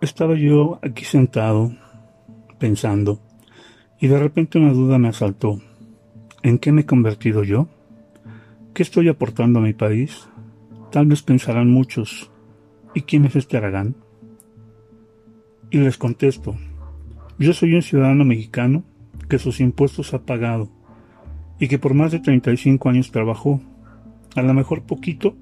Estaba 0.00 0.36
yo 0.36 0.78
aquí 0.80 1.04
sentado, 1.04 1.72
pensando, 2.60 3.18
y 3.98 4.06
de 4.06 4.16
repente 4.16 4.56
una 4.56 4.72
duda 4.72 4.96
me 4.96 5.08
asaltó. 5.08 5.60
¿En 6.44 6.58
qué 6.58 6.70
me 6.70 6.82
he 6.82 6.86
convertido 6.86 7.42
yo? 7.42 7.66
¿Qué 8.74 8.84
estoy 8.84 9.08
aportando 9.08 9.58
a 9.58 9.62
mi 9.62 9.72
país? 9.72 10.28
Tal 10.92 11.06
vez 11.06 11.22
pensarán 11.22 11.68
muchos, 11.68 12.30
¿y 12.94 13.02
quién 13.02 13.24
es 13.24 13.34
este 13.34 13.56
Aragán? 13.56 13.96
Y 15.70 15.78
les 15.78 15.98
contesto, 15.98 16.54
yo 17.40 17.52
soy 17.52 17.74
un 17.74 17.82
ciudadano 17.82 18.24
mexicano 18.24 18.84
que 19.28 19.40
sus 19.40 19.58
impuestos 19.58 20.14
ha 20.14 20.22
pagado 20.22 20.68
y 21.58 21.66
que 21.66 21.80
por 21.80 21.94
más 21.94 22.12
de 22.12 22.20
35 22.20 22.88
años 22.88 23.10
trabajó, 23.10 23.60
a 24.36 24.42
lo 24.42 24.54
mejor 24.54 24.82
poquito, 24.82 25.34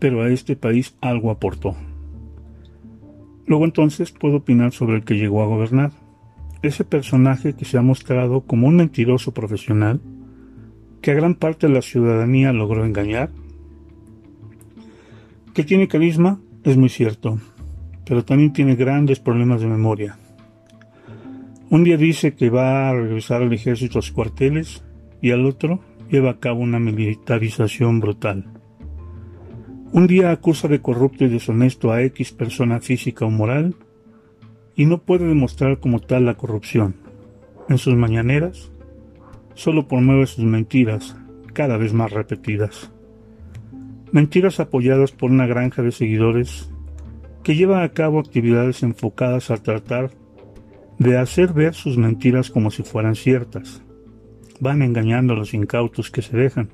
pero 0.00 0.22
a 0.22 0.28
este 0.28 0.56
país 0.56 0.96
algo 1.00 1.30
aportó. 1.30 1.76
Luego 3.46 3.64
entonces 3.64 4.10
puedo 4.10 4.36
opinar 4.36 4.72
sobre 4.72 4.96
el 4.96 5.04
que 5.04 5.14
llegó 5.14 5.42
a 5.42 5.46
gobernar, 5.46 5.92
ese 6.62 6.84
personaje 6.84 7.54
que 7.54 7.64
se 7.64 7.78
ha 7.78 7.82
mostrado 7.82 8.40
como 8.42 8.66
un 8.66 8.76
mentiroso 8.76 9.32
profesional, 9.32 10.00
que 11.00 11.12
a 11.12 11.14
gran 11.14 11.34
parte 11.34 11.68
de 11.68 11.74
la 11.74 11.82
ciudadanía 11.82 12.52
logró 12.52 12.84
engañar. 12.84 13.30
Que 15.54 15.64
tiene 15.64 15.88
carisma 15.88 16.40
es 16.64 16.76
muy 16.76 16.88
cierto, 16.88 17.38
pero 18.04 18.24
también 18.24 18.52
tiene 18.52 18.74
grandes 18.74 19.20
problemas 19.20 19.60
de 19.60 19.68
memoria. 19.68 20.18
Un 21.70 21.84
día 21.84 21.96
dice 21.96 22.34
que 22.34 22.50
va 22.50 22.88
a 22.88 22.94
regresar 22.94 23.42
al 23.42 23.52
ejército 23.52 23.98
a 23.98 24.02
los 24.02 24.12
cuarteles 24.12 24.82
y 25.20 25.30
al 25.30 25.46
otro 25.46 25.80
lleva 26.10 26.30
a 26.30 26.38
cabo 26.38 26.60
una 26.60 26.78
militarización 26.78 28.00
brutal. 28.00 28.55
Un 29.96 30.06
día 30.06 30.30
acusa 30.30 30.68
de 30.68 30.82
corrupto 30.82 31.24
y 31.24 31.28
deshonesto 31.28 31.90
a 31.90 32.02
X 32.02 32.32
persona 32.32 32.80
física 32.80 33.24
o 33.24 33.30
moral 33.30 33.76
y 34.74 34.84
no 34.84 34.98
puede 34.98 35.26
demostrar 35.26 35.80
como 35.80 36.00
tal 36.00 36.26
la 36.26 36.34
corrupción. 36.34 36.96
En 37.70 37.78
sus 37.78 37.94
mañaneras 37.94 38.70
solo 39.54 39.88
promueve 39.88 40.26
sus 40.26 40.44
mentiras, 40.44 41.16
cada 41.54 41.78
vez 41.78 41.94
más 41.94 42.12
repetidas. 42.12 42.92
Mentiras 44.12 44.60
apoyadas 44.60 45.12
por 45.12 45.30
una 45.30 45.46
granja 45.46 45.80
de 45.80 45.92
seguidores 45.92 46.70
que 47.42 47.56
lleva 47.56 47.82
a 47.82 47.88
cabo 47.88 48.20
actividades 48.20 48.82
enfocadas 48.82 49.50
a 49.50 49.56
tratar 49.56 50.10
de 50.98 51.16
hacer 51.16 51.54
ver 51.54 51.72
sus 51.72 51.96
mentiras 51.96 52.50
como 52.50 52.70
si 52.70 52.82
fueran 52.82 53.14
ciertas. 53.14 53.80
Van 54.60 54.82
engañando 54.82 55.32
a 55.32 55.36
los 55.38 55.54
incautos 55.54 56.10
que 56.10 56.20
se 56.20 56.36
dejan. 56.36 56.68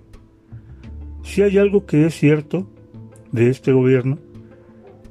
Si 1.23 1.41
hay 1.42 1.59
algo 1.59 1.86
que 1.86 2.05
es 2.05 2.19
cierto, 2.19 2.72
de 3.33 3.48
este 3.48 3.72
gobierno 3.72 4.19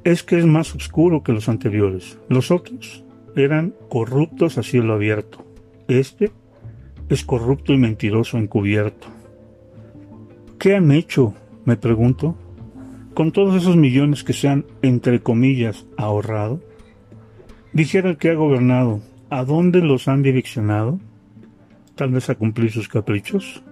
es 0.04 0.22
que 0.22 0.38
es 0.38 0.46
más 0.46 0.74
oscuro 0.74 1.22
que 1.22 1.32
los 1.32 1.48
anteriores. 1.48 2.18
Los 2.28 2.50
otros 2.50 3.04
eran 3.36 3.74
corruptos 3.88 4.58
a 4.58 4.62
cielo 4.62 4.94
abierto. 4.94 5.44
Este 5.88 6.32
es 7.08 7.24
corrupto 7.24 7.72
y 7.72 7.78
mentiroso 7.78 8.38
encubierto. 8.38 9.08
¿Qué 10.58 10.74
han 10.76 10.92
hecho, 10.92 11.34
me 11.64 11.76
pregunto, 11.76 12.36
con 13.14 13.32
todos 13.32 13.54
esos 13.60 13.76
millones 13.76 14.24
que 14.24 14.32
se 14.32 14.48
han, 14.48 14.64
entre 14.80 15.20
comillas, 15.20 15.86
ahorrado? 15.96 16.60
Dijera 17.72 18.16
que 18.16 18.30
ha 18.30 18.34
gobernado, 18.34 19.00
¿a 19.30 19.44
dónde 19.44 19.80
los 19.80 20.08
han 20.08 20.22
direccionado? 20.22 21.00
Tal 21.94 22.10
vez 22.10 22.30
a 22.30 22.34
cumplir 22.34 22.70
sus 22.70 22.88
caprichos 22.88 23.62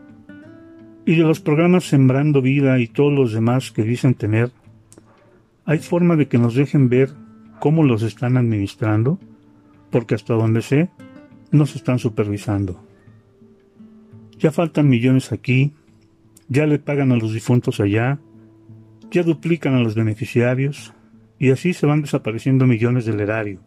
y 1.06 1.16
de 1.16 1.22
los 1.22 1.40
programas 1.40 1.84
Sembrando 1.84 2.42
Vida 2.42 2.78
y 2.78 2.86
todos 2.86 3.12
los 3.12 3.32
demás 3.32 3.70
que 3.70 3.82
dicen 3.82 4.14
tener, 4.14 4.50
¿hay 5.64 5.78
forma 5.78 6.16
de 6.16 6.28
que 6.28 6.38
nos 6.38 6.54
dejen 6.54 6.88
ver 6.88 7.10
cómo 7.58 7.82
los 7.82 8.02
están 8.02 8.36
administrando? 8.36 9.18
Porque 9.90 10.14
hasta 10.14 10.34
donde 10.34 10.62
sé, 10.62 10.90
nos 11.50 11.74
están 11.74 11.98
supervisando. 11.98 12.84
Ya 14.38 14.50
faltan 14.50 14.88
millones 14.88 15.32
aquí, 15.32 15.72
ya 16.48 16.66
le 16.66 16.78
pagan 16.78 17.12
a 17.12 17.16
los 17.16 17.32
difuntos 17.32 17.80
allá, 17.80 18.18
ya 19.10 19.22
duplican 19.22 19.74
a 19.74 19.80
los 19.80 19.94
beneficiarios, 19.94 20.94
y 21.38 21.50
así 21.50 21.72
se 21.72 21.86
van 21.86 22.02
desapareciendo 22.02 22.66
millones 22.66 23.06
del 23.06 23.20
erario. 23.20 23.60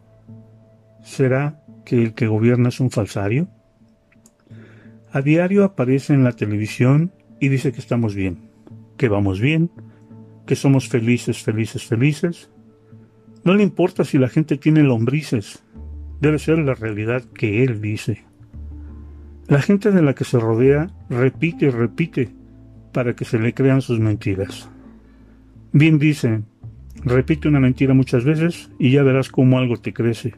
¿Será 1.02 1.62
que 1.84 2.00
el 2.02 2.14
que 2.14 2.28
gobierna 2.28 2.68
es 2.68 2.80
un 2.80 2.90
falsario? 2.90 3.48
A 5.12 5.20
diario 5.20 5.64
aparece 5.64 6.14
en 6.14 6.24
la 6.24 6.32
televisión 6.32 7.12
y 7.44 7.48
dice 7.50 7.72
que 7.72 7.80
estamos 7.80 8.14
bien, 8.14 8.38
que 8.96 9.10
vamos 9.10 9.38
bien, 9.38 9.70
que 10.46 10.56
somos 10.56 10.88
felices, 10.88 11.42
felices, 11.42 11.84
felices. 11.84 12.50
No 13.44 13.54
le 13.54 13.62
importa 13.62 14.04
si 14.04 14.16
la 14.16 14.30
gente 14.30 14.56
tiene 14.56 14.82
lombrices, 14.82 15.62
debe 16.22 16.38
ser 16.38 16.58
la 16.60 16.72
realidad 16.72 17.22
que 17.34 17.62
él 17.62 17.82
dice. 17.82 18.24
La 19.46 19.60
gente 19.60 19.90
de 19.90 20.00
la 20.00 20.14
que 20.14 20.24
se 20.24 20.40
rodea 20.40 20.88
repite 21.10 21.70
repite 21.70 22.30
para 22.94 23.14
que 23.14 23.26
se 23.26 23.38
le 23.38 23.52
crean 23.52 23.82
sus 23.82 24.00
mentiras. 24.00 24.70
Bien 25.72 25.98
dice, 25.98 26.44
repite 27.04 27.46
una 27.46 27.60
mentira 27.60 27.92
muchas 27.92 28.24
veces 28.24 28.70
y 28.78 28.92
ya 28.92 29.02
verás 29.02 29.28
cómo 29.28 29.58
algo 29.58 29.76
te 29.76 29.92
crece 29.92 30.32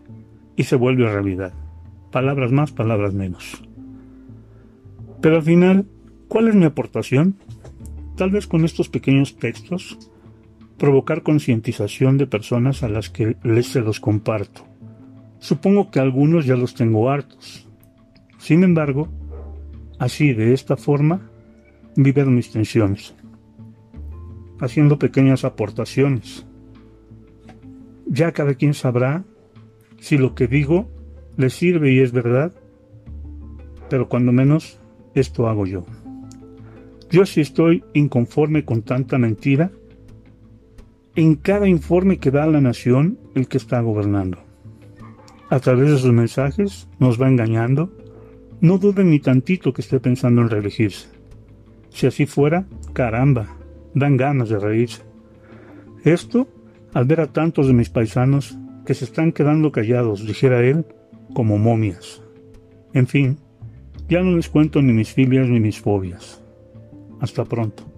y 0.56 0.64
se 0.64 0.74
vuelve 0.74 1.08
realidad. 1.08 1.52
Palabras 2.10 2.50
más, 2.50 2.72
palabras 2.72 3.14
menos. 3.14 3.62
Pero 5.20 5.36
al 5.36 5.42
final 5.42 5.86
¿Cuál 6.28 6.48
es 6.48 6.54
mi 6.54 6.64
aportación? 6.64 7.36
Tal 8.16 8.30
vez 8.30 8.46
con 8.46 8.64
estos 8.64 8.88
pequeños 8.88 9.36
textos 9.36 10.10
provocar 10.78 11.22
concientización 11.22 12.18
de 12.18 12.26
personas 12.26 12.82
a 12.82 12.88
las 12.88 13.10
que 13.10 13.36
les 13.42 13.68
se 13.68 13.80
los 13.80 14.00
comparto. 14.00 14.62
Supongo 15.38 15.90
que 15.90 16.00
algunos 16.00 16.46
ya 16.46 16.56
los 16.56 16.74
tengo 16.74 17.10
hartos. 17.10 17.68
Sin 18.38 18.64
embargo, 18.64 19.08
así 19.98 20.32
de 20.32 20.52
esta 20.52 20.76
forma 20.76 21.30
viven 21.94 22.34
mis 22.34 22.50
tensiones, 22.50 23.14
haciendo 24.60 24.98
pequeñas 24.98 25.44
aportaciones. 25.44 26.46
Ya 28.06 28.32
cada 28.32 28.54
quien 28.54 28.74
sabrá 28.74 29.24
si 29.98 30.18
lo 30.18 30.34
que 30.34 30.46
digo 30.46 30.90
le 31.36 31.50
sirve 31.50 31.92
y 31.92 32.00
es 32.00 32.12
verdad, 32.12 32.52
pero 33.88 34.08
cuando 34.08 34.32
menos 34.32 34.78
esto 35.14 35.48
hago 35.48 35.66
yo. 35.66 35.84
Yo 37.10 37.24
sí 37.24 37.40
estoy 37.40 37.84
inconforme 37.94 38.64
con 38.64 38.82
tanta 38.82 39.18
mentira 39.18 39.70
en 41.14 41.36
cada 41.36 41.66
informe 41.68 42.18
que 42.18 42.30
da 42.30 42.46
la 42.46 42.60
nación 42.60 43.18
el 43.34 43.48
que 43.48 43.56
está 43.56 43.80
gobernando. 43.80 44.38
A 45.48 45.60
través 45.60 45.90
de 45.90 45.98
sus 45.98 46.12
mensajes 46.12 46.88
nos 46.98 47.20
va 47.20 47.28
engañando. 47.28 47.92
No 48.60 48.78
duden 48.78 49.10
ni 49.10 49.20
tantito 49.20 49.72
que 49.72 49.82
esté 49.82 50.00
pensando 50.00 50.42
en 50.42 50.50
reelegirse. 50.50 51.08
Si 51.90 52.06
así 52.06 52.26
fuera, 52.26 52.66
caramba, 52.92 53.56
dan 53.94 54.16
ganas 54.16 54.48
de 54.48 54.58
reírse. 54.58 55.02
Esto 56.04 56.48
al 56.92 57.04
ver 57.04 57.20
a 57.20 57.32
tantos 57.32 57.66
de 57.66 57.74
mis 57.74 57.90
paisanos 57.90 58.56
que 58.84 58.94
se 58.94 59.04
están 59.04 59.32
quedando 59.32 59.72
callados, 59.72 60.26
dijera 60.26 60.64
él, 60.64 60.84
como 61.34 61.58
momias. 61.58 62.22
En 62.92 63.06
fin, 63.06 63.38
ya 64.08 64.22
no 64.22 64.36
les 64.36 64.48
cuento 64.48 64.80
ni 64.80 64.92
mis 64.92 65.12
filias 65.12 65.48
ni 65.48 65.60
mis 65.60 65.80
fobias. 65.80 66.42
Hasta 67.20 67.44
pronto. 67.44 67.95